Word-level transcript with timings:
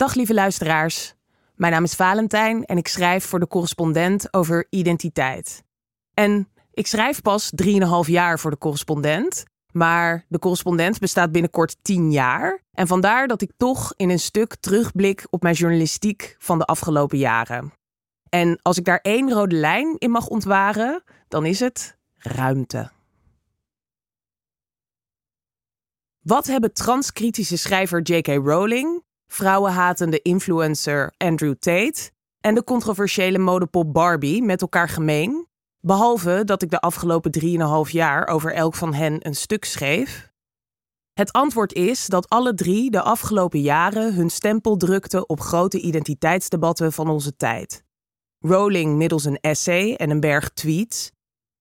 Dag 0.00 0.14
lieve 0.14 0.34
luisteraars. 0.34 1.14
Mijn 1.54 1.72
naam 1.72 1.84
is 1.84 1.94
Valentijn 1.94 2.64
en 2.64 2.76
ik 2.76 2.88
schrijf 2.88 3.24
voor 3.24 3.40
de 3.40 3.46
correspondent 3.46 4.34
over 4.34 4.66
identiteit. 4.70 5.62
En 6.14 6.48
ik 6.72 6.86
schrijf 6.86 7.22
pas 7.22 7.52
3,5 7.64 7.70
jaar 8.06 8.38
voor 8.38 8.50
de 8.50 8.58
correspondent. 8.58 9.44
Maar 9.72 10.24
de 10.28 10.38
correspondent 10.38 10.98
bestaat 10.98 11.32
binnenkort 11.32 11.76
10 11.82 12.12
jaar. 12.12 12.62
En 12.72 12.86
vandaar 12.86 13.28
dat 13.28 13.42
ik 13.42 13.52
toch 13.56 13.92
in 13.96 14.10
een 14.10 14.18
stuk 14.18 14.56
terugblik 14.56 15.26
op 15.30 15.42
mijn 15.42 15.54
journalistiek 15.54 16.36
van 16.38 16.58
de 16.58 16.64
afgelopen 16.64 17.18
jaren. 17.18 17.72
En 18.28 18.58
als 18.62 18.78
ik 18.78 18.84
daar 18.84 19.00
één 19.02 19.32
rode 19.32 19.56
lijn 19.56 19.96
in 19.98 20.10
mag 20.10 20.26
ontwaren, 20.26 21.02
dan 21.28 21.46
is 21.46 21.60
het 21.60 21.96
ruimte. 22.16 22.90
Wat 26.20 26.46
hebben 26.46 26.72
transkritische 26.72 27.56
schrijver 27.56 28.02
J.K. 28.02 28.26
Rowling, 28.26 29.02
vrouwenhatende 29.32 30.22
influencer 30.22 31.12
Andrew 31.16 31.54
Tate 31.58 32.10
en 32.40 32.54
de 32.54 32.64
controversiële 32.64 33.38
modepop 33.38 33.92
Barbie 33.92 34.42
met 34.42 34.60
elkaar 34.60 34.88
gemeen? 34.88 35.46
Behalve 35.80 36.42
dat 36.44 36.62
ik 36.62 36.70
de 36.70 36.80
afgelopen 36.80 37.30
3,5 37.86 37.90
jaar 37.90 38.26
over 38.26 38.54
elk 38.54 38.74
van 38.74 38.94
hen 38.94 39.26
een 39.26 39.34
stuk 39.34 39.64
schreef. 39.64 40.30
Het 41.12 41.32
antwoord 41.32 41.72
is 41.72 42.06
dat 42.06 42.28
alle 42.28 42.54
drie 42.54 42.90
de 42.90 43.02
afgelopen 43.02 43.60
jaren 43.60 44.14
hun 44.14 44.30
stempel 44.30 44.76
drukten 44.76 45.28
op 45.28 45.40
grote 45.40 45.80
identiteitsdebatten 45.80 46.92
van 46.92 47.08
onze 47.08 47.36
tijd. 47.36 47.84
Rowling 48.38 48.96
middels 48.96 49.24
een 49.24 49.40
essay 49.40 49.94
en 49.94 50.10
een 50.10 50.20
berg 50.20 50.50
tweets. 50.50 51.10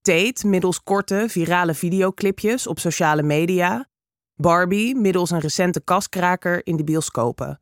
Tate 0.01 0.47
middels 0.47 0.83
korte, 0.83 1.25
virale 1.27 1.73
videoclipjes 1.73 2.67
op 2.67 2.79
sociale 2.79 3.23
media. 3.23 3.87
Barbie 4.35 4.95
middels 4.95 5.29
een 5.29 5.39
recente 5.39 5.81
kaskraker 5.81 6.65
in 6.65 6.75
de 6.75 6.83
bioscopen. 6.83 7.59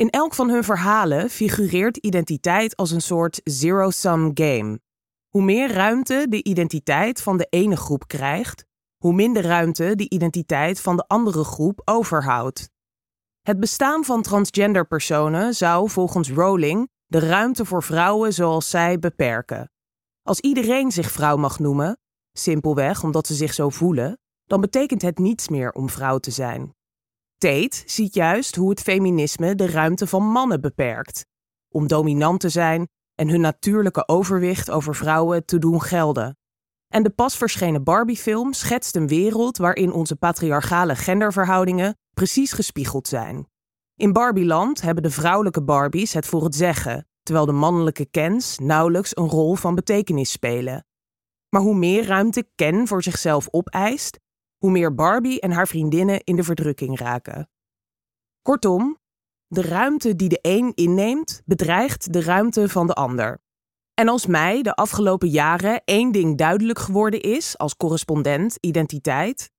In 0.00 0.10
elk 0.10 0.34
van 0.34 0.50
hun 0.50 0.64
verhalen 0.64 1.30
figureert 1.30 1.96
identiteit 1.96 2.76
als 2.76 2.90
een 2.90 3.00
soort 3.00 3.40
zero-sum 3.44 4.30
game. 4.34 4.80
Hoe 5.28 5.42
meer 5.42 5.72
ruimte 5.72 6.26
de 6.28 6.42
identiteit 6.42 7.22
van 7.22 7.36
de 7.36 7.46
ene 7.50 7.76
groep 7.76 8.06
krijgt, 8.08 8.64
hoe 8.96 9.12
minder 9.12 9.42
ruimte 9.42 9.94
de 9.94 10.08
identiteit 10.08 10.80
van 10.80 10.96
de 10.96 11.04
andere 11.06 11.44
groep 11.44 11.80
overhoudt. 11.84 12.70
Het 13.42 13.60
bestaan 13.60 14.04
van 14.04 14.22
transgender 14.22 14.86
personen 14.86 15.54
zou 15.54 15.90
volgens 15.90 16.30
Rowling 16.30 16.90
de 17.06 17.18
ruimte 17.18 17.64
voor 17.64 17.82
vrouwen 17.82 18.32
zoals 18.32 18.70
zij 18.70 18.98
beperken. 18.98 19.70
Als 20.22 20.40
iedereen 20.40 20.92
zich 20.92 21.10
vrouw 21.10 21.36
mag 21.36 21.58
noemen, 21.58 21.98
simpelweg 22.32 23.02
omdat 23.02 23.26
ze 23.26 23.34
zich 23.34 23.54
zo 23.54 23.68
voelen, 23.68 24.18
dan 24.44 24.60
betekent 24.60 25.02
het 25.02 25.18
niets 25.18 25.48
meer 25.48 25.72
om 25.72 25.88
vrouw 25.88 26.18
te 26.18 26.30
zijn. 26.30 26.74
Tate 27.40 27.82
ziet 27.86 28.14
juist 28.14 28.56
hoe 28.56 28.70
het 28.70 28.80
feminisme 28.80 29.54
de 29.54 29.66
ruimte 29.66 30.06
van 30.06 30.22
mannen 30.22 30.60
beperkt, 30.60 31.26
om 31.68 31.86
dominant 31.86 32.40
te 32.40 32.48
zijn 32.48 32.88
en 33.14 33.28
hun 33.28 33.40
natuurlijke 33.40 34.08
overwicht 34.08 34.70
over 34.70 34.94
vrouwen 34.94 35.44
te 35.44 35.58
doen 35.58 35.82
gelden. 35.82 36.38
En 36.88 37.02
de 37.02 37.10
pas 37.10 37.36
verschenen 37.36 37.84
Barbie-film 37.84 38.52
schetst 38.52 38.96
een 38.96 39.06
wereld 39.06 39.56
waarin 39.56 39.92
onze 39.92 40.16
patriarchale 40.16 40.96
genderverhoudingen 40.96 41.98
precies 42.14 42.52
gespiegeld 42.52 43.08
zijn. 43.08 43.48
In 43.94 44.12
Barbieland 44.12 44.80
hebben 44.80 45.02
de 45.02 45.10
vrouwelijke 45.10 45.62
Barbies 45.62 46.12
het 46.12 46.26
voor 46.26 46.44
het 46.44 46.54
zeggen, 46.54 47.08
terwijl 47.22 47.46
de 47.46 47.52
mannelijke 47.52 48.06
Kens 48.06 48.58
nauwelijks 48.58 49.16
een 49.16 49.28
rol 49.28 49.54
van 49.54 49.74
betekenis 49.74 50.30
spelen. 50.30 50.86
Maar 51.48 51.62
hoe 51.62 51.76
meer 51.76 52.06
ruimte 52.06 52.48
Ken 52.54 52.86
voor 52.86 53.02
zichzelf 53.02 53.48
opeist, 53.50 54.18
hoe 54.60 54.70
meer 54.70 54.94
Barbie 54.94 55.40
en 55.40 55.50
haar 55.50 55.68
vriendinnen 55.68 56.24
in 56.24 56.36
de 56.36 56.42
verdrukking 56.42 56.98
raken. 56.98 57.48
Kortom, 58.42 58.98
de 59.46 59.62
ruimte 59.62 60.16
die 60.16 60.28
de 60.28 60.38
een 60.42 60.72
inneemt, 60.74 61.42
bedreigt 61.44 62.12
de 62.12 62.22
ruimte 62.22 62.68
van 62.68 62.86
de 62.86 62.92
ander. 62.92 63.40
En 63.94 64.08
als 64.08 64.26
mij 64.26 64.62
de 64.62 64.74
afgelopen 64.74 65.28
jaren 65.28 65.82
één 65.84 66.12
ding 66.12 66.38
duidelijk 66.38 66.78
geworden 66.78 67.20
is 67.20 67.58
als 67.58 67.76
correspondent 67.76 68.56
identiteit, 68.60 69.50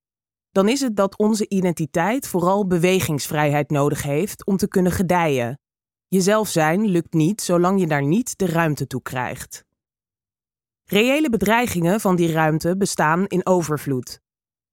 dan 0.52 0.68
is 0.68 0.82
het 0.82 0.96
dat 0.96 1.18
onze 1.18 1.50
identiteit 1.50 2.28
vooral 2.28 2.68
bewegingsvrijheid 2.68 3.70
nodig 3.70 4.04
heeft 4.04 4.46
om 4.46 4.58
te 4.58 4.68
kunnen 4.68 4.92
gedijen. 4.92 5.60
Jezelf 6.08 6.50
zijn 6.50 6.86
lukt 6.86 7.14
niet 7.14 7.42
zolang 7.42 7.80
je 7.80 7.88
daar 7.88 8.06
niet 8.06 8.38
de 8.38 8.46
ruimte 8.46 8.88
toe 8.88 9.02
krijgt. 9.02 9.66
Reële 10.84 11.30
bedreigingen 11.30 12.00
van 12.00 12.16
die 12.16 12.32
ruimte 12.32 12.78
bestaan 12.78 13.26
in 13.28 13.46
overvloed. 13.46 14.22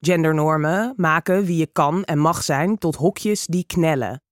Gendernormen 0.01 0.93
maken 0.97 1.45
wie 1.45 1.57
je 1.57 1.67
kan 1.67 2.05
en 2.05 2.19
mag 2.19 2.43
zijn 2.43 2.79
tot 2.79 2.97
hokjes 2.97 3.47
die 3.47 3.65
knellen. 3.67 4.23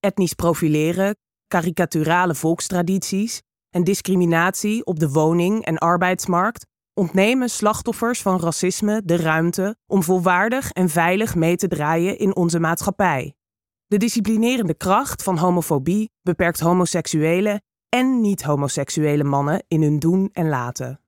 Etnisch 0.00 0.32
profileren, 0.32 1.16
karikaturale 1.46 2.34
volkstradities 2.34 3.42
en 3.70 3.84
discriminatie 3.84 4.84
op 4.84 4.98
de 4.98 5.10
woning- 5.10 5.64
en 5.64 5.78
arbeidsmarkt 5.78 6.66
ontnemen 6.94 7.50
slachtoffers 7.50 8.22
van 8.22 8.40
racisme 8.40 9.02
de 9.04 9.16
ruimte 9.16 9.76
om 9.86 10.02
volwaardig 10.02 10.70
en 10.70 10.88
veilig 10.88 11.34
mee 11.34 11.56
te 11.56 11.68
draaien 11.68 12.18
in 12.18 12.36
onze 12.36 12.58
maatschappij. 12.58 13.34
De 13.86 13.96
disciplinerende 13.96 14.74
kracht 14.74 15.22
van 15.22 15.38
homofobie 15.38 16.10
beperkt 16.22 16.60
homoseksuele 16.60 17.60
en 17.88 18.20
niet-homoseksuele 18.20 19.24
mannen 19.24 19.64
in 19.68 19.82
hun 19.82 19.98
doen 19.98 20.30
en 20.32 20.48
laten. 20.48 21.00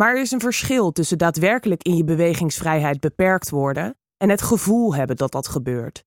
Maar 0.00 0.14
er 0.14 0.20
is 0.20 0.30
een 0.30 0.40
verschil 0.40 0.92
tussen 0.92 1.18
daadwerkelijk 1.18 1.82
in 1.82 1.96
je 1.96 2.04
bewegingsvrijheid 2.04 3.00
beperkt 3.00 3.50
worden 3.50 3.98
en 4.16 4.28
het 4.28 4.42
gevoel 4.42 4.94
hebben 4.94 5.16
dat 5.16 5.32
dat 5.32 5.48
gebeurt. 5.48 6.04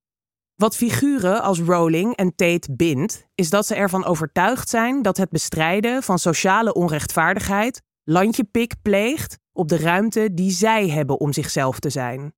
Wat 0.56 0.76
figuren 0.76 1.42
als 1.42 1.60
Rowling 1.60 2.16
en 2.16 2.36
Tate 2.36 2.74
bindt, 2.76 3.28
is 3.36 3.50
dat 3.50 3.66
ze 3.66 3.76
ervan 3.76 4.06
overtuigd 4.06 4.70
zijn 4.70 5.02
dat 5.02 5.18
het 5.18 5.30
bestrijden 5.30 6.04
van 6.04 6.20
sociale 6.20 6.74
onrechtvaardigheid 6.74 7.82
landjepik 8.04 8.74
pleegt 8.82 9.38
op 9.52 9.68
de 9.68 9.78
ruimte 9.78 10.34
die 10.34 10.52
zij 10.52 10.90
hebben 10.90 11.20
om 11.20 11.34
zichzelf 11.34 11.80
te 11.80 11.90
zijn. 11.90 12.34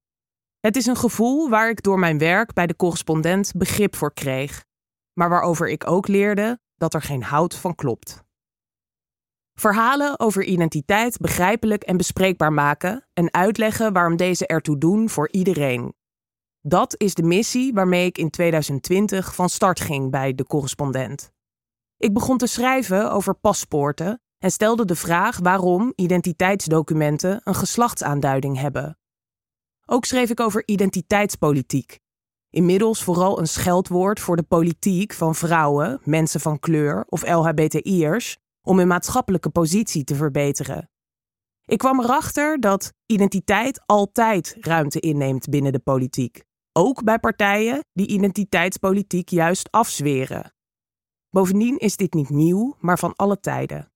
Het 0.60 0.76
is 0.76 0.86
een 0.86 0.98
gevoel 0.98 1.50
waar 1.50 1.70
ik 1.70 1.84
door 1.84 2.00
mijn 2.00 2.18
werk 2.18 2.54
bij 2.54 2.68
de 2.68 2.76
correspondent 2.76 3.52
begrip 3.58 3.96
voor 3.96 4.14
kreeg, 4.14 4.66
maar 5.14 5.30
waarover 5.30 5.70
ik 5.70 5.90
ook 5.90 6.08
leerde 6.08 6.60
dat 6.76 6.94
er 6.94 7.02
geen 7.02 7.24
hout 7.24 7.56
van 7.56 7.76
klopt. 7.76 8.24
Verhalen 9.60 10.20
over 10.20 10.44
identiteit 10.44 11.18
begrijpelijk 11.18 11.84
en 11.84 11.98
bespreekbaar 11.98 12.54
maken 12.54 13.08
en 13.14 13.34
uitleggen 13.34 13.94
waarom 13.94 14.18
deze 14.18 14.48
ertoe 14.48 14.78
doen 14.78 15.10
voor 15.10 15.30
iedereen. 15.32 15.94
Dat 16.62 16.96
is 16.98 17.14
de 17.14 17.24
missie 17.24 17.74
waarmee 17.74 18.06
ik 18.06 18.18
in 18.18 18.30
2020 18.30 19.36
van 19.36 19.50
start 19.50 19.80
ging 19.80 20.12
bij 20.12 20.36
de 20.36 20.44
correspondent. 20.44 21.32
Ik 21.98 22.14
begon 22.14 22.38
te 22.38 22.48
schrijven 22.48 23.12
over 23.12 23.36
paspoorten 23.36 24.22
en 24.38 24.52
stelde 24.52 24.86
de 24.86 24.96
vraag 24.96 25.38
waarom 25.38 25.94
identiteitsdocumenten 25.96 27.42
een 27.44 27.56
geslachtsaanduiding 27.56 28.60
hebben. 28.60 28.98
Ook 29.86 30.06
schreef 30.06 30.30
ik 30.30 30.40
over 30.40 30.64
identiteitspolitiek. 30.66 32.00
Inmiddels 32.50 33.04
vooral 33.04 33.40
een 33.40 33.48
scheldwoord 33.48 34.20
voor 34.20 34.36
de 34.36 34.44
politiek 34.44 35.14
van 35.14 35.36
vrouwen, 35.36 36.00
mensen 36.04 36.40
van 36.40 36.60
kleur 36.60 37.06
of 37.08 37.28
LHBTI'ers 37.28 38.38
om 38.66 38.78
hun 38.78 38.88
maatschappelijke 38.88 39.50
positie 39.50 40.04
te 40.04 40.16
verbeteren. 40.16 40.90
Ik 41.66 41.78
kwam 41.78 42.00
erachter 42.00 42.60
dat 42.60 42.94
identiteit 43.06 43.84
altijd 43.86 44.58
ruimte 44.60 45.00
inneemt 45.00 45.50
binnen 45.50 45.72
de 45.72 45.80
politiek, 45.80 46.44
ook 46.72 47.04
bij 47.04 47.20
partijen 47.20 47.80
die 47.94 48.08
identiteitspolitiek 48.08 49.30
juist 49.30 49.72
afzweren. 49.72 50.54
Bovendien 51.30 51.78
is 51.78 51.98
dit 51.98 52.14
niet 52.14 52.30
nieuw, 52.30 52.76
maar 52.80 53.00
van 53.00 53.16
alle 53.16 53.40
tijden. 53.40 53.92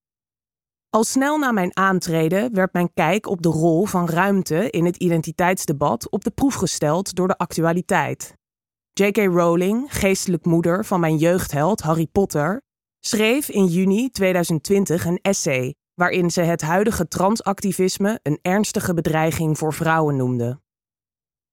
Al 0.90 1.04
snel 1.04 1.38
na 1.38 1.52
mijn 1.52 1.78
aantreden 1.78 2.54
werd 2.54 2.74
mijn 2.74 2.94
kijk 2.94 3.28
op 3.28 3.42
de 3.42 3.50
rol 3.50 3.86
van 3.86 4.10
ruimte 4.10 4.70
in 4.70 4.86
het 4.86 4.98
identiteitsdebat 4.98 6.10
op 6.10 6.24
de 6.24 6.32
proef 6.32 6.54
gesteld 6.54 7.16
door 7.16 7.28
de 7.28 7.38
actualiteit. 7.38 8.34
J.K. 8.94 9.18
Rowling, 9.18 9.86
geestelijk 9.90 10.46
moeder 10.46 10.86
van 10.86 11.00
mijn 11.00 11.18
jeugdheld 11.18 11.82
Harry 11.82 12.08
Potter, 12.08 12.62
schreef 13.00 13.50
in 13.50 13.66
juni 13.66 14.10
2020 14.10 15.06
een 15.06 15.20
essay 15.22 15.76
waarin 15.94 16.32
ze 16.32 16.42
het 16.42 16.62
huidige 16.62 17.08
transactivisme 17.08 18.20
een 18.24 18.40
ernstige 18.42 18.94
bedreiging 18.94 19.58
voor 19.58 19.74
vrouwen 19.74 20.16
noemde. 20.16 20.60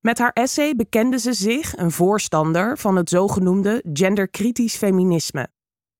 Met 0.00 0.18
haar 0.18 0.32
essay 0.32 0.74
bekende 0.74 1.18
ze 1.18 1.32
zich 1.32 1.76
een 1.76 1.90
voorstander 1.90 2.78
van 2.78 2.96
het 2.96 3.08
zogenoemde 3.08 3.84
genderkritisch 3.92 4.76
feminisme, 4.76 5.48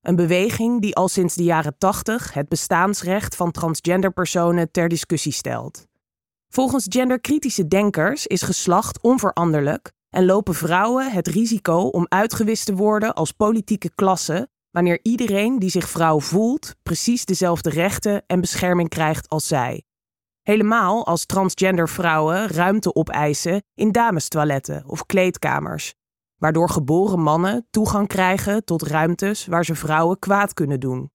een 0.01 0.17
beweging 0.17 0.81
die 0.81 0.97
al 0.97 1.09
sinds 1.09 1.35
de 1.35 1.45
jaren 1.45 1.79
80 1.79 2.33
het 2.33 2.49
bestaansrecht 2.49 3.37
van 3.37 3.51
transgender 3.51 4.13
personen 4.13 4.71
ter 4.71 4.89
discussie 4.89 5.33
stelt. 5.33 5.87
Volgens 6.49 6.87
genderkritische 6.89 7.69
denkers 7.69 8.27
is 8.27 8.43
geslacht 8.43 9.03
onveranderlijk 9.03 9.93
en 10.11 10.25
lopen 10.25 10.55
vrouwen 10.55 11.13
het 11.13 11.29
risico 11.29 11.79
om 11.79 12.07
uitgewist 12.09 12.67
te 12.67 12.75
worden 12.75 13.15
als 13.15 13.33
politieke 13.33 13.91
klasse 13.95 14.49
wanneer 14.77 14.99
iedereen 15.03 15.59
die 15.59 15.71
zich 15.71 15.89
vrouw 15.89 16.21
voelt 16.21 16.75
precies 16.83 17.25
dezelfde 17.25 17.71
rechten 17.71 18.23
en 18.27 18.41
bescherming 18.41 18.89
krijgt 18.89 19.29
als 19.29 19.47
zij. 19.47 19.85
Helemaal 20.43 21.07
als 21.07 21.27
transgender 21.27 21.89
vrouwen 21.89 22.49
ruimte 22.49 22.95
opeisen 22.95 23.63
in 23.75 23.93
damestoiletten 23.93 24.85
of 24.87 25.07
kleedkamers. 25.07 25.95
waardoor 26.37 26.71
geboren 26.71 27.21
mannen 27.21 27.67
toegang 27.71 28.09
krijgen 28.09 28.65
tot 28.65 28.83
ruimtes 28.83 29.47
waar 29.47 29.65
ze 29.65 29.75
vrouwen 29.75 30.19
kwaad 30.19 30.55
kunnen 30.55 30.81
doen. 30.81 31.11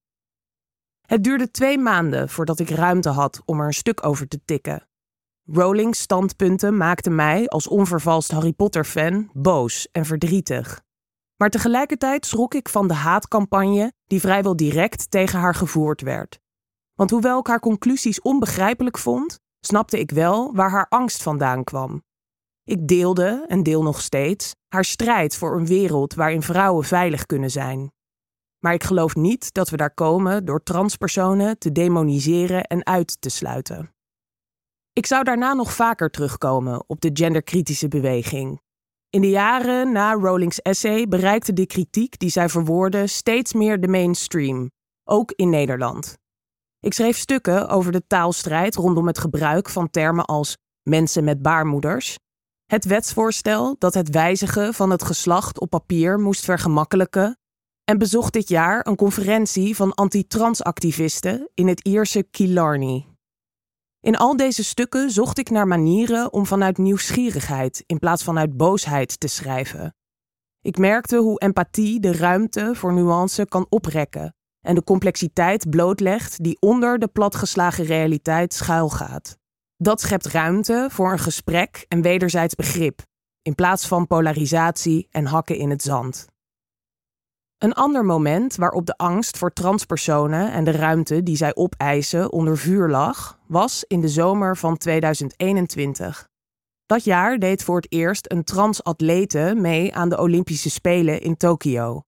Het 1.01 1.23
duurde 1.23 1.51
twee 1.51 1.77
maanden 1.77 2.29
voordat 2.29 2.59
ik 2.59 2.69
ruimte 2.69 3.09
had 3.09 3.41
om 3.45 3.59
er 3.59 3.65
een 3.65 3.73
stuk 3.73 4.05
over 4.05 4.27
te 4.27 4.41
tikken. 4.45 4.87
Rowling's 5.43 5.99
standpunten 5.99 6.77
maakten 6.77 7.15
mij 7.15 7.47
als 7.47 7.67
onvervalst 7.67 8.31
Harry 8.31 8.53
Potter-fan 8.53 9.29
boos 9.33 9.87
en 9.91 10.05
verdrietig. 10.05 10.81
Maar 11.41 11.49
tegelijkertijd 11.49 12.25
schrok 12.25 12.53
ik 12.53 12.69
van 12.69 12.87
de 12.87 12.93
haatcampagne 12.93 13.93
die 14.05 14.19
vrijwel 14.19 14.55
direct 14.55 15.11
tegen 15.11 15.39
haar 15.39 15.55
gevoerd 15.55 16.01
werd. 16.01 16.39
Want 16.93 17.09
hoewel 17.09 17.39
ik 17.39 17.47
haar 17.47 17.59
conclusies 17.59 18.21
onbegrijpelijk 18.21 18.97
vond, 18.97 19.39
snapte 19.59 19.99
ik 19.99 20.11
wel 20.11 20.55
waar 20.55 20.69
haar 20.69 20.85
angst 20.89 21.23
vandaan 21.23 21.63
kwam. 21.63 22.03
Ik 22.63 22.87
deelde, 22.87 23.45
en 23.47 23.63
deel 23.63 23.83
nog 23.83 24.01
steeds, 24.01 24.51
haar 24.67 24.85
strijd 24.85 25.35
voor 25.35 25.55
een 25.55 25.65
wereld 25.65 26.13
waarin 26.13 26.41
vrouwen 26.41 26.85
veilig 26.85 27.25
kunnen 27.25 27.51
zijn. 27.51 27.91
Maar 28.59 28.73
ik 28.73 28.83
geloof 28.83 29.15
niet 29.15 29.53
dat 29.53 29.69
we 29.69 29.77
daar 29.77 29.93
komen 29.93 30.45
door 30.45 30.63
transpersonen 30.63 31.57
te 31.57 31.71
demoniseren 31.71 32.63
en 32.63 32.85
uit 32.85 33.21
te 33.21 33.29
sluiten. 33.29 33.93
Ik 34.93 35.05
zou 35.05 35.23
daarna 35.23 35.53
nog 35.53 35.73
vaker 35.73 36.09
terugkomen 36.09 36.83
op 36.87 37.01
de 37.01 37.09
genderkritische 37.13 37.87
beweging. 37.87 38.61
In 39.11 39.21
de 39.21 39.29
jaren 39.29 39.91
na 39.91 40.13
Rowling's 40.13 40.59
essay 40.61 41.07
bereikte 41.07 41.53
de 41.53 41.65
kritiek 41.65 42.19
die 42.19 42.29
zij 42.29 42.49
verwoordde 42.49 43.07
steeds 43.07 43.53
meer 43.53 43.81
de 43.81 43.87
mainstream, 43.87 44.71
ook 45.03 45.31
in 45.31 45.49
Nederland. 45.49 46.17
Ik 46.79 46.93
schreef 46.93 47.17
stukken 47.17 47.69
over 47.69 47.91
de 47.91 48.07
taalstrijd 48.07 48.75
rondom 48.75 49.07
het 49.07 49.17
gebruik 49.17 49.69
van 49.69 49.89
termen 49.89 50.25
als 50.25 50.57
mensen 50.89 51.23
met 51.23 51.41
baarmoeders, 51.41 52.17
het 52.65 52.85
wetsvoorstel 52.85 53.75
dat 53.79 53.93
het 53.93 54.09
wijzigen 54.09 54.73
van 54.73 54.89
het 54.89 55.03
geslacht 55.03 55.59
op 55.59 55.69
papier 55.69 56.19
moest 56.19 56.45
vergemakkelijken 56.45 57.37
en 57.83 57.97
bezocht 57.97 58.33
dit 58.33 58.49
jaar 58.49 58.87
een 58.87 58.95
conferentie 58.95 59.75
van 59.75 59.93
anti-transactivisten 59.93 61.49
in 61.53 61.67
het 61.67 61.83
Ierse 61.83 62.23
Killarney. 62.23 63.10
In 64.01 64.17
al 64.17 64.37
deze 64.37 64.63
stukken 64.63 65.11
zocht 65.11 65.37
ik 65.37 65.49
naar 65.49 65.67
manieren 65.67 66.33
om 66.33 66.45
vanuit 66.45 66.77
nieuwsgierigheid 66.77 67.83
in 67.85 67.99
plaats 67.99 68.23
van 68.23 68.37
uit 68.37 68.57
boosheid 68.57 69.19
te 69.19 69.27
schrijven. 69.27 69.95
Ik 70.61 70.77
merkte 70.77 71.17
hoe 71.17 71.39
empathie 71.39 71.99
de 71.99 72.11
ruimte 72.11 72.71
voor 72.75 72.93
nuance 72.93 73.45
kan 73.45 73.65
oprekken 73.69 74.35
en 74.61 74.75
de 74.75 74.83
complexiteit 74.83 75.69
blootlegt 75.69 76.43
die 76.43 76.57
onder 76.59 76.99
de 76.99 77.07
platgeslagen 77.07 77.83
realiteit 77.83 78.53
schuilgaat. 78.53 79.37
Dat 79.77 80.01
schept 80.01 80.25
ruimte 80.25 80.87
voor 80.91 81.11
een 81.11 81.19
gesprek 81.19 81.85
en 81.87 82.01
wederzijds 82.01 82.55
begrip, 82.55 83.01
in 83.41 83.55
plaats 83.55 83.87
van 83.87 84.07
polarisatie 84.07 85.07
en 85.11 85.25
hakken 85.25 85.57
in 85.57 85.69
het 85.69 85.81
zand. 85.81 86.30
Een 87.61 87.73
ander 87.73 88.05
moment 88.05 88.55
waarop 88.55 88.85
de 88.85 88.97
angst 88.97 89.37
voor 89.37 89.53
transpersonen 89.53 90.51
en 90.51 90.63
de 90.63 90.71
ruimte 90.71 91.23
die 91.23 91.35
zij 91.35 91.55
opeisen 91.55 92.31
onder 92.31 92.57
vuur 92.57 92.89
lag, 92.89 93.39
was 93.47 93.83
in 93.87 94.01
de 94.01 94.07
zomer 94.07 94.57
van 94.57 94.77
2021. 94.77 96.27
Dat 96.85 97.03
jaar 97.03 97.39
deed 97.39 97.63
voor 97.63 97.75
het 97.75 97.91
eerst 97.91 98.31
een 98.31 98.43
transatlete 98.43 99.53
mee 99.57 99.95
aan 99.95 100.09
de 100.09 100.19
Olympische 100.19 100.69
Spelen 100.69 101.21
in 101.21 101.37
Tokio. 101.37 102.01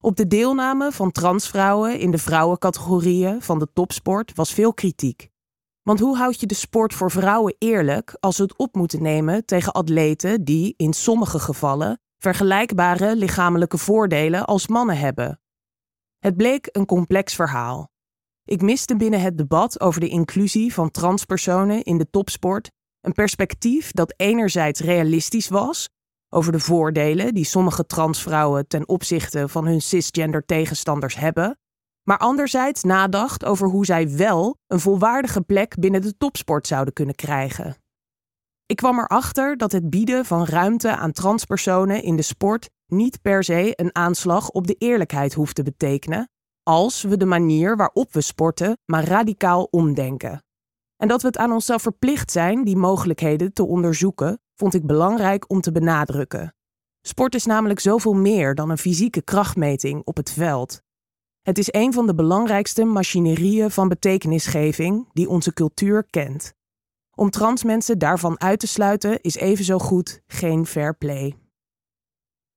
Op 0.00 0.16
de 0.16 0.26
deelname 0.26 0.92
van 0.92 1.12
transvrouwen 1.12 1.98
in 1.98 2.10
de 2.10 2.18
vrouwencategorieën 2.18 3.42
van 3.42 3.58
de 3.58 3.68
topsport 3.72 4.32
was 4.34 4.52
veel 4.52 4.74
kritiek. 4.74 5.28
Want 5.82 6.00
hoe 6.00 6.16
houd 6.16 6.40
je 6.40 6.46
de 6.46 6.54
sport 6.54 6.94
voor 6.94 7.10
vrouwen 7.10 7.54
eerlijk 7.58 8.16
als 8.20 8.36
ze 8.36 8.42
het 8.42 8.56
op 8.56 8.74
moeten 8.74 9.02
nemen 9.02 9.44
tegen 9.44 9.72
atleten 9.72 10.44
die 10.44 10.74
in 10.76 10.92
sommige 10.92 11.38
gevallen 11.38 12.00
vergelijkbare 12.18 13.16
lichamelijke 13.16 13.78
voordelen 13.78 14.44
als 14.44 14.66
mannen 14.66 14.98
hebben? 14.98 15.40
Het 16.18 16.36
bleek 16.36 16.68
een 16.72 16.86
complex 16.86 17.34
verhaal. 17.34 17.90
Ik 18.44 18.62
miste 18.62 18.96
binnen 18.96 19.20
het 19.20 19.38
debat 19.38 19.80
over 19.80 20.00
de 20.00 20.08
inclusie 20.08 20.74
van 20.74 20.90
transpersonen 20.90 21.82
in 21.82 21.98
de 21.98 22.10
topsport 22.10 22.70
een 23.00 23.12
perspectief 23.12 23.92
dat 23.92 24.14
enerzijds 24.16 24.80
realistisch 24.80 25.48
was 25.48 25.88
over 26.28 26.52
de 26.52 26.60
voordelen 26.60 27.34
die 27.34 27.44
sommige 27.44 27.86
transvrouwen 27.86 28.66
ten 28.66 28.88
opzichte 28.88 29.48
van 29.48 29.66
hun 29.66 29.82
cisgender 29.82 30.44
tegenstanders 30.44 31.16
hebben, 31.16 31.58
maar 32.02 32.18
anderzijds 32.18 32.82
nadacht 32.82 33.44
over 33.44 33.68
hoe 33.68 33.84
zij 33.84 34.16
wel 34.16 34.58
een 34.66 34.80
volwaardige 34.80 35.40
plek 35.40 35.78
binnen 35.80 36.02
de 36.02 36.16
topsport 36.16 36.66
zouden 36.66 36.94
kunnen 36.94 37.14
krijgen. 37.14 37.76
Ik 38.68 38.76
kwam 38.76 38.98
erachter 38.98 39.56
dat 39.56 39.72
het 39.72 39.90
bieden 39.90 40.24
van 40.24 40.44
ruimte 40.44 40.96
aan 40.96 41.12
transpersonen 41.12 42.02
in 42.02 42.16
de 42.16 42.22
sport 42.22 42.70
niet 42.86 43.22
per 43.22 43.44
se 43.44 43.72
een 43.74 43.94
aanslag 43.94 44.50
op 44.50 44.66
de 44.66 44.74
eerlijkheid 44.74 45.34
hoeft 45.34 45.54
te 45.54 45.62
betekenen, 45.62 46.30
als 46.62 47.02
we 47.02 47.16
de 47.16 47.24
manier 47.24 47.76
waarop 47.76 48.12
we 48.12 48.20
sporten 48.20 48.78
maar 48.84 49.04
radicaal 49.04 49.68
omdenken. 49.70 50.42
En 50.96 51.08
dat 51.08 51.22
we 51.22 51.26
het 51.26 51.38
aan 51.38 51.52
onszelf 51.52 51.82
verplicht 51.82 52.30
zijn 52.30 52.64
die 52.64 52.76
mogelijkheden 52.76 53.52
te 53.52 53.66
onderzoeken, 53.66 54.40
vond 54.54 54.74
ik 54.74 54.86
belangrijk 54.86 55.50
om 55.50 55.60
te 55.60 55.72
benadrukken. 55.72 56.54
Sport 57.00 57.34
is 57.34 57.46
namelijk 57.46 57.80
zoveel 57.80 58.14
meer 58.14 58.54
dan 58.54 58.70
een 58.70 58.78
fysieke 58.78 59.22
krachtmeting 59.22 60.02
op 60.04 60.16
het 60.16 60.30
veld. 60.30 60.82
Het 61.42 61.58
is 61.58 61.68
een 61.70 61.92
van 61.92 62.06
de 62.06 62.14
belangrijkste 62.14 62.84
machinerieën 62.84 63.70
van 63.70 63.88
betekenisgeving 63.88 65.08
die 65.12 65.28
onze 65.28 65.52
cultuur 65.52 66.06
kent. 66.10 66.56
Om 67.18 67.30
trans 67.30 67.64
mensen 67.64 67.98
daarvan 67.98 68.40
uit 68.40 68.60
te 68.60 68.66
sluiten 68.66 69.20
is 69.20 69.34
evenzo 69.34 69.78
goed 69.78 70.20
geen 70.26 70.66
fair 70.66 70.96
play. 70.96 71.36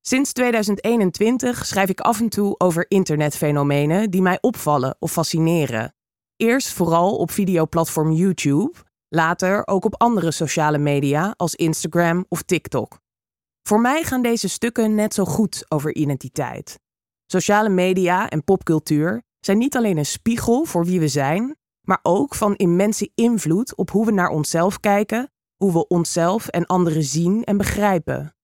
Sinds 0.01 0.33
2021 0.33 1.65
schrijf 1.65 1.89
ik 1.89 1.99
af 1.99 2.19
en 2.19 2.29
toe 2.29 2.55
over 2.57 2.85
internetfenomenen 2.87 4.09
die 4.09 4.21
mij 4.21 4.37
opvallen 4.41 4.95
of 4.99 5.11
fascineren. 5.11 5.95
Eerst 6.35 6.73
vooral 6.73 7.17
op 7.17 7.31
videoplatform 7.31 8.11
YouTube, 8.11 8.73
later 9.07 9.67
ook 9.67 9.85
op 9.85 10.01
andere 10.01 10.31
sociale 10.31 10.77
media 10.77 11.33
als 11.37 11.55
Instagram 11.55 12.25
of 12.29 12.41
TikTok. 12.41 12.99
Voor 13.67 13.81
mij 13.81 14.03
gaan 14.03 14.21
deze 14.21 14.49
stukken 14.49 14.95
net 14.95 15.13
zo 15.13 15.25
goed 15.25 15.65
over 15.67 15.95
identiteit. 15.95 16.79
Sociale 17.25 17.69
media 17.69 18.29
en 18.29 18.43
popcultuur 18.43 19.23
zijn 19.39 19.57
niet 19.57 19.75
alleen 19.75 19.97
een 19.97 20.05
spiegel 20.05 20.65
voor 20.65 20.85
wie 20.85 20.99
we 20.99 21.07
zijn, 21.07 21.55
maar 21.81 21.99
ook 22.01 22.35
van 22.35 22.55
immense 22.55 23.11
invloed 23.15 23.75
op 23.75 23.89
hoe 23.89 24.05
we 24.05 24.11
naar 24.11 24.29
onszelf 24.29 24.79
kijken, 24.79 25.31
hoe 25.55 25.73
we 25.73 25.87
onszelf 25.87 26.47
en 26.47 26.65
anderen 26.65 27.03
zien 27.03 27.43
en 27.43 27.57
begrijpen. 27.57 28.35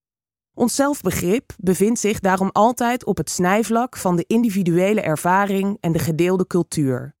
Ons 0.54 0.74
zelfbegrip 0.74 1.52
bevindt 1.56 2.00
zich 2.00 2.20
daarom 2.20 2.50
altijd 2.52 3.04
op 3.04 3.16
het 3.16 3.30
snijvlak 3.30 3.96
van 3.96 4.16
de 4.16 4.24
individuele 4.26 5.00
ervaring 5.00 5.76
en 5.80 5.92
de 5.92 5.98
gedeelde 5.98 6.46
cultuur. 6.46 7.16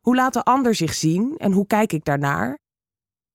Hoe 0.00 0.14
laat 0.14 0.32
de 0.32 0.42
ander 0.42 0.74
zich 0.74 0.94
zien 0.94 1.36
en 1.36 1.52
hoe 1.52 1.66
kijk 1.66 1.92
ik 1.92 2.04
daarnaar? 2.04 2.58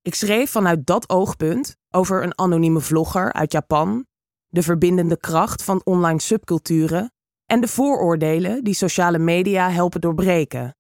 Ik 0.02 0.16
schreef 0.16 0.52
vanuit 0.52 0.86
dat 0.86 1.10
oogpunt 1.10 1.76
over 1.90 2.24
een 2.24 2.38
anonieme 2.38 2.80
vlogger 2.80 3.34
uit 3.34 3.52
Japan, 3.52 4.06
de 4.48 4.62
verbindende 4.62 5.18
kracht 5.18 5.64
van 5.64 5.82
online 5.84 6.22
subculturen 6.22 7.12
en 7.46 7.62
de 7.62 7.68
vooroordelen 7.68 8.64
die 8.64 8.74
sociale 8.74 9.20
media 9.20 9.70
helpen 9.70 10.02
doorbreken. 10.02 10.79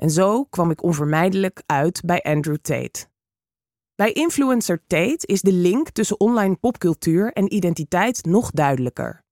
En 0.00 0.10
zo 0.10 0.44
kwam 0.44 0.70
ik 0.70 0.82
onvermijdelijk 0.82 1.62
uit 1.66 2.02
bij 2.04 2.22
Andrew 2.22 2.56
Tate. 2.56 3.06
Bij 3.94 4.12
influencer 4.12 4.82
Tate 4.86 5.26
is 5.26 5.40
de 5.40 5.52
link 5.52 5.90
tussen 5.90 6.20
online 6.20 6.56
popcultuur 6.56 7.32
en 7.32 7.54
identiteit 7.54 8.24
nog 8.24 8.50
duidelijker. 8.50 9.22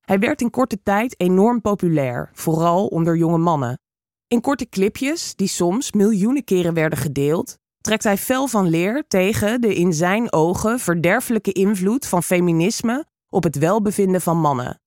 Hij 0.00 0.18
werd 0.18 0.40
in 0.40 0.50
korte 0.50 0.82
tijd 0.82 1.20
enorm 1.20 1.60
populair, 1.60 2.30
vooral 2.32 2.86
onder 2.86 3.16
jonge 3.16 3.38
mannen. 3.38 3.78
In 4.26 4.40
korte 4.40 4.68
clipjes, 4.68 5.34
die 5.34 5.48
soms 5.48 5.92
miljoenen 5.92 6.44
keren 6.44 6.74
werden 6.74 6.98
gedeeld, 6.98 7.58
trekt 7.80 8.04
hij 8.04 8.16
fel 8.18 8.46
van 8.46 8.68
leer 8.68 9.04
tegen 9.08 9.60
de 9.60 9.74
in 9.74 9.92
zijn 9.92 10.32
ogen 10.32 10.78
verderfelijke 10.78 11.52
invloed 11.52 12.06
van 12.06 12.22
feminisme 12.22 13.04
op 13.28 13.42
het 13.42 13.58
welbevinden 13.58 14.20
van 14.20 14.38
mannen. 14.38 14.80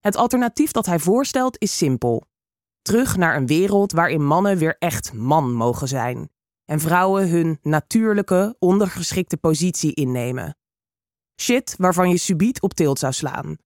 Het 0.00 0.16
alternatief 0.16 0.70
dat 0.70 0.86
hij 0.86 0.98
voorstelt 0.98 1.56
is 1.58 1.76
simpel. 1.76 2.30
Terug 2.82 3.16
naar 3.16 3.36
een 3.36 3.46
wereld 3.46 3.92
waarin 3.92 4.26
mannen 4.26 4.58
weer 4.58 4.76
echt 4.78 5.12
man 5.12 5.52
mogen 5.52 5.88
zijn 5.88 6.30
en 6.64 6.80
vrouwen 6.80 7.28
hun 7.28 7.58
natuurlijke, 7.62 8.56
ondergeschikte 8.58 9.36
positie 9.36 9.94
innemen. 9.94 10.56
Shit 11.40 11.74
waarvan 11.78 12.10
je 12.10 12.18
subiet 12.18 12.62
op 12.62 12.74
tilt 12.74 12.98
zou 12.98 13.12
slaan. 13.12 13.56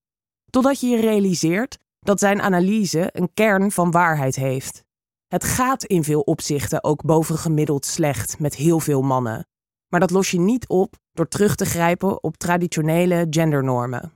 Totdat 0.50 0.80
je 0.80 0.86
je 0.86 1.00
realiseert 1.00 1.78
dat 2.00 2.18
zijn 2.18 2.42
analyse 2.42 3.08
een 3.12 3.30
kern 3.34 3.70
van 3.70 3.90
waarheid 3.90 4.36
heeft. 4.36 4.84
Het 5.26 5.44
gaat 5.44 5.84
in 5.84 6.04
veel 6.04 6.20
opzichten 6.20 6.84
ook 6.84 7.02
bovengemiddeld 7.02 7.86
slecht 7.86 8.38
met 8.38 8.54
heel 8.54 8.80
veel 8.80 9.02
mannen. 9.02 9.46
Maar 9.88 10.00
dat 10.00 10.10
los 10.10 10.30
je 10.30 10.40
niet 10.40 10.68
op 10.68 10.94
door 11.12 11.28
terug 11.28 11.54
te 11.54 11.64
grijpen 11.64 12.22
op 12.22 12.36
traditionele 12.36 13.26
gendernormen. 13.30 14.12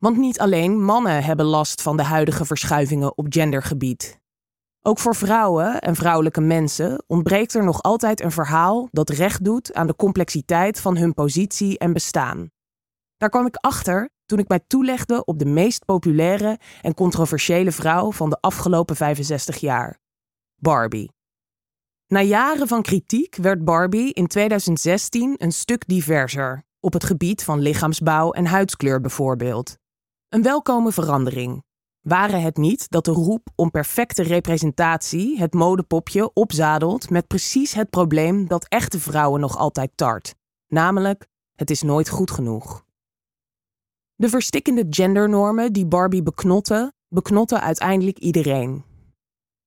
Want 0.00 0.16
niet 0.16 0.38
alleen 0.38 0.84
mannen 0.84 1.24
hebben 1.24 1.46
last 1.46 1.82
van 1.82 1.96
de 1.96 2.02
huidige 2.02 2.44
verschuivingen 2.44 3.16
op 3.16 3.26
gendergebied. 3.28 4.18
Ook 4.82 4.98
voor 4.98 5.14
vrouwen 5.14 5.80
en 5.80 5.94
vrouwelijke 5.94 6.40
mensen 6.40 7.04
ontbreekt 7.06 7.54
er 7.54 7.64
nog 7.64 7.82
altijd 7.82 8.20
een 8.20 8.30
verhaal 8.30 8.88
dat 8.90 9.10
recht 9.10 9.44
doet 9.44 9.74
aan 9.74 9.86
de 9.86 9.96
complexiteit 9.96 10.80
van 10.80 10.96
hun 10.96 11.14
positie 11.14 11.78
en 11.78 11.92
bestaan. 11.92 12.50
Daar 13.16 13.28
kwam 13.28 13.46
ik 13.46 13.56
achter 13.56 14.10
toen 14.26 14.38
ik 14.38 14.48
mij 14.48 14.60
toelegde 14.66 15.24
op 15.24 15.38
de 15.38 15.44
meest 15.44 15.84
populaire 15.84 16.58
en 16.82 16.94
controversiële 16.94 17.72
vrouw 17.72 18.12
van 18.12 18.30
de 18.30 18.38
afgelopen 18.40 18.96
65 18.96 19.56
jaar: 19.56 19.98
Barbie. 20.54 21.10
Na 22.06 22.22
jaren 22.22 22.68
van 22.68 22.82
kritiek 22.82 23.36
werd 23.36 23.64
Barbie 23.64 24.12
in 24.12 24.26
2016 24.26 25.34
een 25.36 25.52
stuk 25.52 25.88
diverser, 25.88 26.64
op 26.80 26.92
het 26.92 27.04
gebied 27.04 27.44
van 27.44 27.60
lichaamsbouw 27.60 28.32
en 28.32 28.46
huidskleur 28.46 29.00
bijvoorbeeld. 29.00 29.78
Een 30.30 30.42
welkome 30.42 30.92
verandering. 30.92 31.64
Waren 32.00 32.42
het 32.42 32.56
niet 32.56 32.90
dat 32.90 33.04
de 33.04 33.10
roep 33.10 33.48
om 33.54 33.70
perfecte 33.70 34.22
representatie 34.22 35.38
het 35.38 35.54
modepopje 35.54 36.32
opzadelt 36.32 37.10
met 37.10 37.26
precies 37.26 37.74
het 37.74 37.90
probleem 37.90 38.48
dat 38.48 38.66
echte 38.68 39.00
vrouwen 39.00 39.40
nog 39.40 39.56
altijd 39.56 39.90
tart, 39.94 40.34
namelijk 40.68 41.26
het 41.54 41.70
is 41.70 41.82
nooit 41.82 42.08
goed 42.08 42.30
genoeg. 42.30 42.84
De 44.14 44.28
verstikkende 44.28 44.86
gendernormen 44.90 45.72
die 45.72 45.86
Barbie 45.86 46.22
beknotten, 46.22 46.94
beknotten 47.08 47.60
uiteindelijk 47.60 48.18
iedereen. 48.18 48.84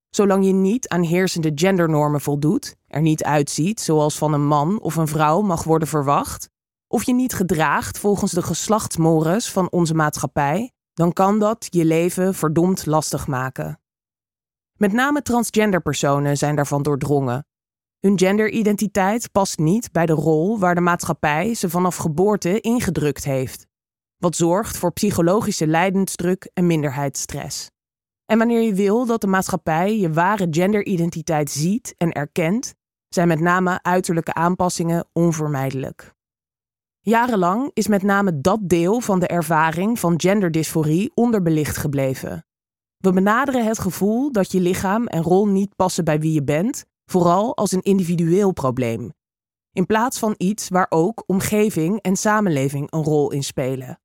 Zolang 0.09 0.45
je 0.45 0.53
niet 0.53 0.87
aan 0.87 1.03
heersende 1.03 1.51
gendernormen 1.55 2.21
voldoet, 2.21 2.75
er 2.87 3.01
niet 3.01 3.23
uitziet 3.23 3.79
zoals 3.79 4.17
van 4.17 4.33
een 4.33 4.47
man 4.47 4.79
of 4.79 4.95
een 4.95 5.07
vrouw 5.07 5.41
mag 5.41 5.63
worden 5.63 5.87
verwacht, 5.87 6.49
of 6.93 7.03
je 7.03 7.13
niet 7.13 7.33
gedraagt 7.33 7.97
volgens 7.99 8.31
de 8.31 8.41
geslachtsmores 8.41 9.51
van 9.51 9.71
onze 9.71 9.93
maatschappij, 9.93 10.71
dan 10.93 11.13
kan 11.13 11.39
dat 11.39 11.67
je 11.69 11.85
leven 11.85 12.33
verdomd 12.33 12.85
lastig 12.85 13.27
maken. 13.27 13.79
Met 14.77 14.91
name 14.91 15.21
transgender 15.21 15.81
personen 15.81 16.37
zijn 16.37 16.55
daarvan 16.55 16.83
doordrongen. 16.83 17.47
Hun 17.99 18.19
genderidentiteit 18.19 19.31
past 19.31 19.57
niet 19.57 19.91
bij 19.91 20.05
de 20.05 20.13
rol 20.13 20.59
waar 20.59 20.75
de 20.75 20.81
maatschappij 20.81 21.53
ze 21.53 21.69
vanaf 21.69 21.95
geboorte 21.95 22.61
ingedrukt 22.61 23.23
heeft, 23.23 23.67
wat 24.17 24.35
zorgt 24.35 24.77
voor 24.77 24.93
psychologische 24.93 25.67
lijdensdruk 25.67 26.49
en 26.53 26.67
minderheidsstress. 26.67 27.69
En 28.25 28.37
wanneer 28.37 28.61
je 28.61 28.73
wil 28.73 29.05
dat 29.05 29.21
de 29.21 29.27
maatschappij 29.27 29.99
je 29.99 30.11
ware 30.11 30.47
genderidentiteit 30.49 31.51
ziet 31.51 31.93
en 31.97 32.11
erkent, 32.11 32.73
zijn 33.09 33.27
met 33.27 33.39
name 33.39 33.79
uiterlijke 33.81 34.33
aanpassingen 34.33 35.07
onvermijdelijk. 35.13 36.13
Jarenlang 37.05 37.71
is 37.73 37.87
met 37.87 38.03
name 38.03 38.41
dat 38.41 38.59
deel 38.61 38.99
van 38.99 39.19
de 39.19 39.27
ervaring 39.27 39.99
van 39.99 40.13
genderdysforie 40.21 41.11
onderbelicht 41.13 41.77
gebleven. 41.77 42.45
We 42.97 43.11
benaderen 43.13 43.65
het 43.65 43.79
gevoel 43.79 44.31
dat 44.31 44.51
je 44.51 44.59
lichaam 44.59 45.07
en 45.07 45.21
rol 45.21 45.47
niet 45.47 45.75
passen 45.75 46.03
bij 46.03 46.19
wie 46.19 46.33
je 46.33 46.43
bent, 46.43 46.85
vooral 47.05 47.57
als 47.57 47.71
een 47.71 47.81
individueel 47.81 48.51
probleem, 48.51 49.13
in 49.71 49.85
plaats 49.85 50.19
van 50.19 50.35
iets 50.37 50.69
waar 50.69 50.85
ook 50.89 51.23
omgeving 51.25 52.01
en 52.01 52.15
samenleving 52.15 52.91
een 52.91 53.03
rol 53.03 53.31
in 53.31 53.43
spelen. 53.43 53.99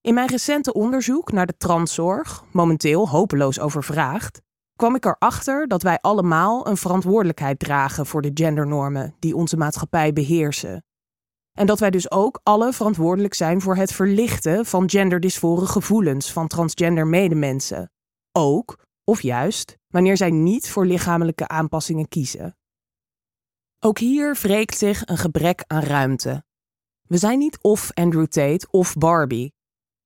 In 0.00 0.14
mijn 0.14 0.28
recente 0.28 0.72
onderzoek 0.72 1.32
naar 1.32 1.46
de 1.46 1.56
transzorg, 1.56 2.44
momenteel 2.52 3.08
hopeloos 3.08 3.60
overvraagd, 3.60 4.40
kwam 4.76 4.94
ik 4.94 5.04
erachter 5.04 5.68
dat 5.68 5.82
wij 5.82 5.98
allemaal 6.00 6.66
een 6.66 6.76
verantwoordelijkheid 6.76 7.58
dragen 7.58 8.06
voor 8.06 8.22
de 8.22 8.30
gendernormen 8.34 9.14
die 9.18 9.36
onze 9.36 9.56
maatschappij 9.56 10.12
beheersen. 10.12 10.82
En 11.58 11.66
dat 11.66 11.78
wij 11.78 11.90
dus 11.90 12.10
ook 12.10 12.40
alle 12.42 12.72
verantwoordelijk 12.72 13.34
zijn 13.34 13.60
voor 13.60 13.76
het 13.76 13.92
verlichten 13.92 14.66
van 14.66 14.90
genderdysfore 14.90 15.66
gevoelens 15.66 16.32
van 16.32 16.46
transgender 16.46 17.06
medemensen. 17.06 17.90
Ook, 18.32 18.78
of 19.04 19.22
juist, 19.22 19.78
wanneer 19.86 20.16
zij 20.16 20.30
niet 20.30 20.70
voor 20.70 20.86
lichamelijke 20.86 21.48
aanpassingen 21.48 22.08
kiezen. 22.08 22.56
Ook 23.78 23.98
hier 23.98 24.38
wreekt 24.42 24.78
zich 24.78 25.06
een 25.06 25.16
gebrek 25.16 25.64
aan 25.66 25.82
ruimte. 25.82 26.44
We 27.02 27.16
zijn 27.16 27.38
niet 27.38 27.58
of 27.62 27.90
Andrew 27.94 28.26
Tate 28.26 28.66
of 28.70 28.94
Barbie. 28.94 29.52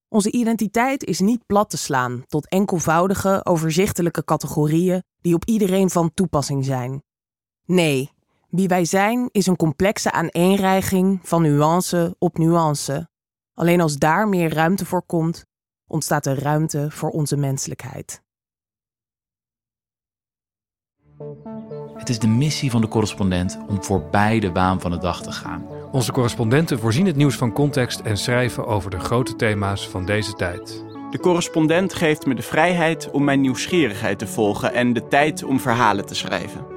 Onze 0.08 0.30
identiteit 0.30 1.04
is 1.04 1.20
niet 1.20 1.46
plat 1.46 1.70
te 1.70 1.76
slaan 1.76 2.24
tot 2.26 2.48
enkelvoudige, 2.48 3.40
overzichtelijke 3.44 4.24
categorieën 4.24 5.02
die 5.20 5.34
op 5.34 5.44
iedereen 5.44 5.90
van 5.90 6.14
toepassing 6.14 6.64
zijn. 6.64 7.02
Nee, 7.64 8.11
wie 8.52 8.68
wij 8.68 8.84
zijn 8.84 9.28
is 9.30 9.46
een 9.46 9.56
complexe 9.56 10.12
aaneenreiging 10.12 11.20
van 11.22 11.42
nuance 11.42 12.16
op 12.18 12.38
nuance. 12.38 13.08
Alleen 13.54 13.80
als 13.80 13.96
daar 13.96 14.28
meer 14.28 14.54
ruimte 14.54 14.84
voor 14.84 15.02
komt, 15.06 15.44
ontstaat 15.86 16.26
er 16.26 16.38
ruimte 16.38 16.90
voor 16.90 17.10
onze 17.10 17.36
menselijkheid. 17.36 18.22
Het 21.94 22.08
is 22.08 22.18
de 22.18 22.26
missie 22.26 22.70
van 22.70 22.80
de 22.80 22.88
correspondent 22.88 23.58
om 23.68 23.82
voorbij 23.82 24.40
de 24.40 24.52
waan 24.52 24.80
van 24.80 24.90
de 24.90 24.98
dag 24.98 25.22
te 25.22 25.32
gaan. 25.32 25.66
Onze 25.92 26.12
correspondenten 26.12 26.78
voorzien 26.78 27.06
het 27.06 27.16
nieuws 27.16 27.36
van 27.36 27.52
context 27.52 28.00
en 28.00 28.16
schrijven 28.16 28.66
over 28.66 28.90
de 28.90 29.00
grote 29.00 29.36
thema's 29.36 29.88
van 29.88 30.06
deze 30.06 30.32
tijd. 30.32 30.84
De 31.10 31.18
correspondent 31.20 31.94
geeft 31.94 32.26
me 32.26 32.34
de 32.34 32.42
vrijheid 32.42 33.10
om 33.10 33.24
mijn 33.24 33.40
nieuwsgierigheid 33.40 34.18
te 34.18 34.26
volgen 34.26 34.72
en 34.72 34.92
de 34.92 35.08
tijd 35.08 35.42
om 35.42 35.60
verhalen 35.60 36.06
te 36.06 36.14
schrijven. 36.14 36.71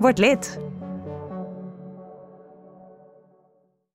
Word 0.00 0.20
lid. 0.20 0.67